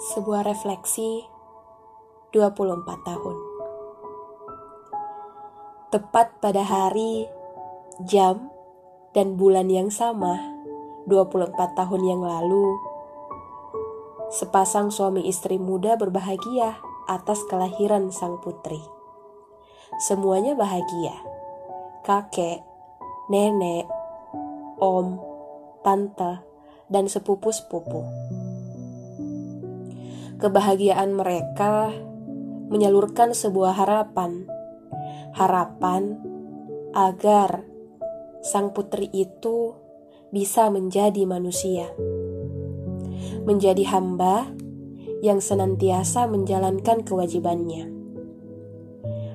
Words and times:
Sebuah 0.00 0.48
refleksi 0.48 1.28
24 2.32 2.88
tahun. 3.04 3.36
Tepat 5.92 6.40
pada 6.40 6.64
hari, 6.64 7.28
jam, 8.08 8.48
dan 9.12 9.36
bulan 9.36 9.68
yang 9.68 9.92
sama 9.92 10.40
24 11.04 11.52
tahun 11.76 12.02
yang 12.08 12.24
lalu, 12.24 12.80
sepasang 14.32 14.88
suami 14.88 15.28
istri 15.28 15.60
muda 15.60 16.00
berbahagia 16.00 16.80
atas 17.04 17.44
kelahiran 17.52 18.08
sang 18.08 18.40
putri. 18.40 18.80
Semuanya 20.00 20.56
bahagia. 20.56 21.12
Kakek, 22.08 22.64
nenek, 23.28 23.84
om, 24.80 25.20
tante, 25.84 26.40
dan 26.88 27.04
sepupu-sepupu. 27.04 28.39
Kebahagiaan 30.40 31.12
mereka 31.12 31.92
menyalurkan 32.72 33.36
sebuah 33.36 33.76
harapan, 33.76 34.48
harapan 35.36 36.16
agar 36.96 37.60
sang 38.40 38.72
putri 38.72 39.12
itu 39.12 39.76
bisa 40.32 40.72
menjadi 40.72 41.28
manusia, 41.28 41.92
menjadi 43.44 43.84
hamba 43.92 44.48
yang 45.20 45.44
senantiasa 45.44 46.24
menjalankan 46.24 47.04
kewajibannya. 47.04 47.92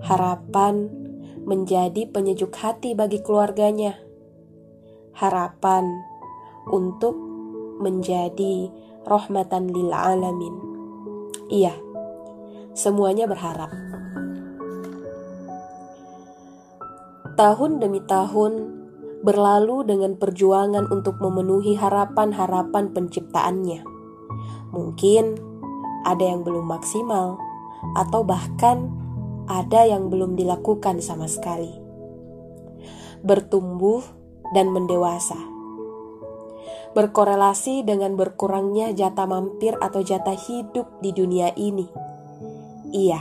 Harapan 0.00 0.88
menjadi 1.44 2.08
penyejuk 2.08 2.56
hati 2.56 2.96
bagi 2.96 3.20
keluarganya. 3.20 4.00
Harapan 5.12 5.92
untuk 6.72 7.12
menjadi 7.84 8.72
rahmatan 9.04 9.68
lil 9.68 9.92
alamin. 9.92 10.75
Iya, 11.46 11.78
semuanya 12.74 13.30
berharap. 13.30 13.70
Tahun 17.38 17.78
demi 17.78 18.02
tahun 18.02 18.52
berlalu 19.22 19.86
dengan 19.86 20.18
perjuangan 20.18 20.90
untuk 20.90 21.22
memenuhi 21.22 21.78
harapan-harapan 21.78 22.90
penciptaannya. 22.90 23.86
Mungkin 24.74 25.24
ada 26.02 26.24
yang 26.26 26.42
belum 26.42 26.66
maksimal, 26.66 27.38
atau 27.94 28.26
bahkan 28.26 28.90
ada 29.46 29.86
yang 29.86 30.10
belum 30.10 30.34
dilakukan 30.34 30.98
sama 30.98 31.30
sekali. 31.30 31.70
Bertumbuh 33.22 34.02
dan 34.50 34.74
mendewasa 34.74 35.55
berkorelasi 36.96 37.84
dengan 37.84 38.16
berkurangnya 38.16 38.96
jatah 38.96 39.28
mampir 39.28 39.76
atau 39.84 40.00
jatah 40.00 40.32
hidup 40.32 40.88
di 41.04 41.12
dunia 41.12 41.52
ini. 41.52 41.84
Iya. 42.88 43.20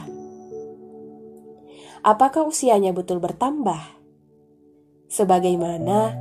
Apakah 2.00 2.48
usianya 2.48 2.96
betul 2.96 3.20
bertambah? 3.20 4.00
Sebagaimana 5.12 6.16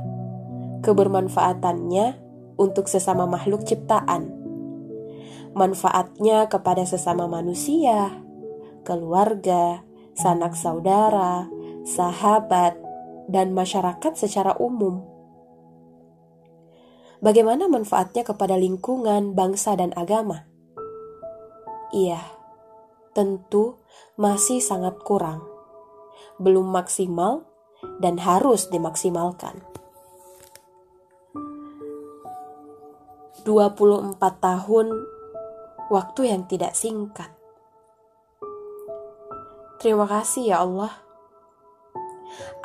kebermanfaatannya 0.83 2.19
untuk 2.59 2.91
sesama 2.91 3.23
makhluk 3.23 3.63
ciptaan. 3.63 4.35
Manfaatnya 5.55 6.51
kepada 6.51 6.83
sesama 6.83 7.31
manusia, 7.31 8.19
keluarga, 8.83 9.79
sanak 10.11 10.59
saudara, 10.59 11.47
sahabat, 11.87 12.75
dan 13.31 13.55
masyarakat 13.55 14.11
secara 14.19 14.51
umum 14.59 15.14
bagaimana 17.25 17.65
manfaatnya 17.65 18.21
kepada 18.21 18.53
lingkungan, 18.53 19.33
bangsa, 19.33 19.73
dan 19.73 19.89
agama? 19.97 20.45
Iya, 21.89 22.21
tentu 23.17 23.81
masih 24.13 24.61
sangat 24.61 25.01
kurang, 25.01 25.41
belum 26.37 26.69
maksimal, 26.69 27.49
dan 27.97 28.21
harus 28.21 28.69
dimaksimalkan. 28.69 29.65
24 33.45 34.17
tahun 34.21 34.87
waktu 35.93 36.21
yang 36.29 36.45
tidak 36.49 36.77
singkat. 36.77 37.29
Terima 39.81 40.09
kasih 40.09 40.53
ya 40.53 40.65
Allah 40.65 40.93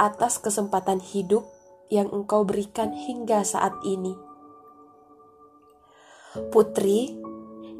atas 0.01 0.41
kesempatan 0.41 1.05
hidup 1.05 1.45
yang 1.93 2.09
Engkau 2.09 2.49
berikan 2.49 2.97
hingga 2.97 3.45
saat 3.45 3.77
ini 3.85 4.30
Putri 6.31 7.19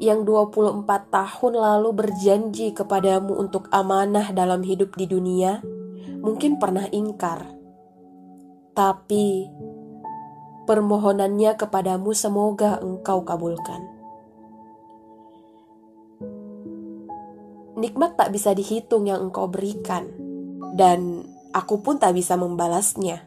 yang 0.03 0.27
24 0.27 0.83
tahun 1.07 1.53
lalu 1.55 1.89
berjanji 1.95 2.75
kepadamu 2.75 3.39
untuk 3.39 3.71
amanah 3.71 4.35
dalam 4.35 4.59
hidup 4.59 4.99
di 4.99 5.07
dunia, 5.07 5.63
mungkin 6.19 6.59
pernah 6.59 6.83
ingkar. 6.91 7.47
Tapi 8.75 9.47
permohonannya 10.67 11.55
kepadamu 11.55 12.11
semoga 12.11 12.83
engkau 12.83 13.23
kabulkan. 13.23 13.87
Nikmat 17.79 18.19
tak 18.19 18.35
bisa 18.35 18.51
dihitung 18.51 19.07
yang 19.07 19.31
engkau 19.31 19.47
berikan, 19.47 20.11
dan 20.75 21.23
aku 21.55 21.79
pun 21.79 21.95
tak 22.03 22.19
bisa 22.19 22.35
membalasnya. 22.35 23.23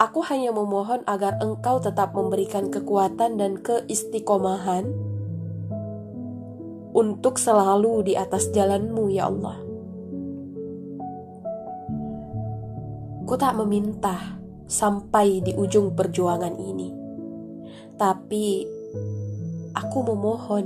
Aku 0.00 0.24
hanya 0.24 0.48
memohon 0.48 1.04
agar 1.04 1.36
engkau 1.44 1.76
tetap 1.76 2.16
memberikan 2.16 2.72
kekuatan 2.72 3.36
dan 3.36 3.60
keistiqomahan 3.60 4.88
untuk 6.96 7.36
selalu 7.36 8.08
di 8.08 8.14
atas 8.16 8.48
jalanmu, 8.48 9.12
ya 9.12 9.28
Allah. 9.28 9.60
Ku 13.28 13.36
tak 13.36 13.60
meminta 13.60 14.40
sampai 14.64 15.44
di 15.44 15.52
ujung 15.52 15.92
perjuangan 15.92 16.56
ini, 16.56 16.88
tapi 18.00 18.64
aku 19.76 19.98
memohon 20.00 20.64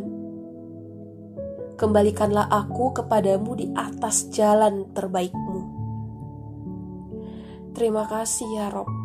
kembalikanlah 1.75 2.47
aku 2.55 2.94
kepadamu 3.03 3.59
di 3.59 3.67
atas 3.75 4.31
jalan 4.31 4.87
terbaikmu. 4.94 5.61
Terima 7.75 8.06
kasih 8.06 8.47
ya 8.55 8.71
Rob. 8.71 9.04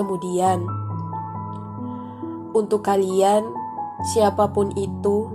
Kemudian, 0.00 0.64
untuk 2.56 2.80
kalian, 2.88 3.44
siapa 4.00 4.48
pun 4.48 4.72
itu 4.72 5.28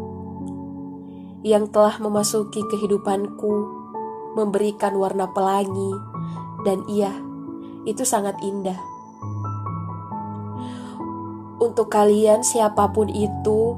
yang 1.46 1.70
telah 1.70 2.02
memasuki 2.02 2.66
kehidupanku, 2.66 3.70
memberikan 4.34 4.98
warna 4.98 5.30
pelangi, 5.30 5.94
dan 6.66 6.82
iya, 6.90 7.14
itu 7.86 8.02
sangat 8.02 8.42
indah. 8.42 8.82
Untuk 11.62 11.94
kalian, 11.94 12.42
siapa 12.42 12.90
pun 12.90 13.06
itu 13.14 13.78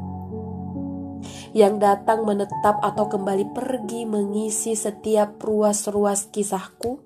yang 1.51 1.83
datang 1.83 2.23
menetap 2.23 2.79
atau 2.79 3.11
kembali 3.11 3.51
pergi 3.51 4.07
mengisi 4.07 4.71
setiap 4.71 5.35
ruas-ruas 5.43 6.31
kisahku, 6.31 7.03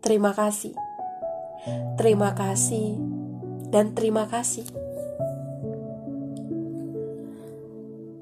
terima 0.00 0.32
kasih. 0.32 0.95
Terima 1.98 2.30
kasih 2.36 2.94
dan 3.74 3.92
terima 3.98 4.30
kasih. 4.30 4.66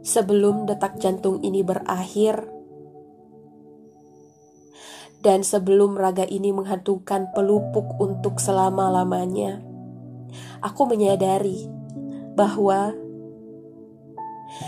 Sebelum 0.05 0.69
detak 0.69 1.00
jantung 1.00 1.41
ini 1.41 1.65
berakhir, 1.65 2.44
dan 5.25 5.41
sebelum 5.41 5.97
raga 5.97 6.28
ini 6.28 6.53
menghantungkan 6.53 7.33
pelupuk 7.33 7.97
untuk 7.97 8.37
selama-lamanya, 8.37 9.65
aku 10.60 10.84
menyadari 10.84 11.65
bahwa 12.36 12.92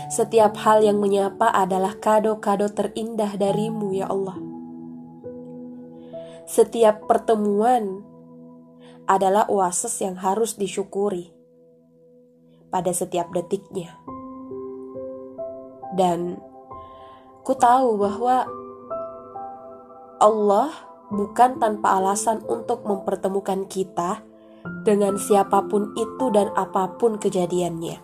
setiap 0.09 0.57
hal 0.65 0.81
yang 0.81 0.97
menyapa 0.97 1.53
adalah 1.53 1.93
kado-kado 2.01 2.73
terindah 2.73 3.37
darimu, 3.37 3.93
ya 3.93 4.09
Allah. 4.09 4.41
Setiap 6.49 7.05
pertemuan 7.05 8.01
adalah 9.07 9.47
oasis 9.47 10.03
yang 10.03 10.19
harus 10.19 10.59
disyukuri 10.59 11.31
pada 12.67 12.91
setiap 12.91 13.31
detiknya. 13.31 13.95
Dan 15.95 16.37
ku 17.47 17.55
tahu 17.55 17.95
bahwa 17.95 18.45
Allah 20.19 20.69
bukan 21.07 21.57
tanpa 21.57 22.03
alasan 22.03 22.43
untuk 22.51 22.83
mempertemukan 22.83 23.63
kita 23.71 24.19
dengan 24.83 25.15
siapa 25.15 25.63
pun 25.71 25.95
itu 25.95 26.27
dan 26.35 26.51
apa 26.59 26.99
pun 26.99 27.15
kejadiannya. 27.15 28.03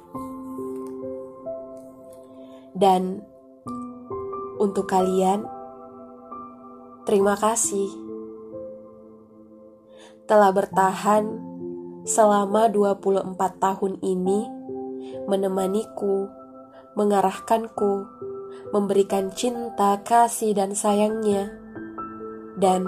Dan 2.73 3.21
untuk 4.57 4.87
kalian, 4.87 5.45
terima 7.03 7.35
kasih 7.35 7.91
telah 10.23 10.55
bertahan 10.55 11.27
selama 12.07 12.71
24 12.71 13.35
tahun 13.59 13.93
ini 13.99 14.47
menemaniku, 15.27 16.27
mengarahkanku, 16.95 18.07
memberikan 18.71 19.31
cinta, 19.31 19.99
kasih, 20.03 20.55
dan 20.55 20.75
sayangnya, 20.75 21.51
dan 22.59 22.83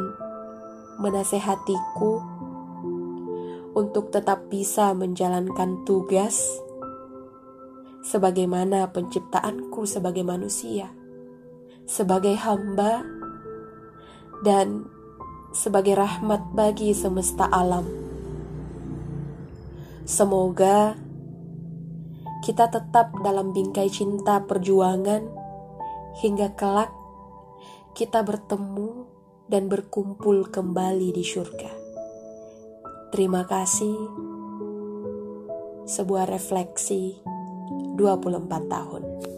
menasehatiku 1.00 2.24
untuk 3.76 4.12
tetap 4.16 4.48
bisa 4.48 4.96
menjalankan 4.96 5.84
tugas 5.84 6.40
sebagaimana 8.06 8.88
penciptaanku 8.96 9.84
sebagai 9.84 10.24
manusia, 10.24 10.94
sebagai 11.84 12.40
hamba, 12.40 13.04
dan 14.46 14.88
sebagai 15.56 15.96
rahmat 15.96 16.52
bagi 16.52 16.92
semesta 16.92 17.48
alam. 17.48 17.88
Semoga 20.04 21.00
kita 22.44 22.70
tetap 22.70 23.16
dalam 23.24 23.56
bingkai 23.56 23.90
cinta 23.90 24.44
perjuangan 24.44 25.24
hingga 26.22 26.54
kelak 26.54 26.92
kita 27.96 28.22
bertemu 28.22 29.08
dan 29.48 29.72
berkumpul 29.72 30.52
kembali 30.52 31.16
di 31.16 31.24
surga. 31.24 31.72
Terima 33.16 33.48
kasih. 33.48 33.96
Sebuah 35.88 36.28
refleksi 36.28 37.16
24 37.96 38.68
tahun. 38.68 39.35